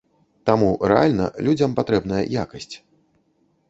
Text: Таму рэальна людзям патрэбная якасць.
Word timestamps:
Таму 0.49 0.69
рэальна 0.93 1.29
людзям 1.51 1.79
патрэбная 1.83 2.25
якасць. 2.45 2.71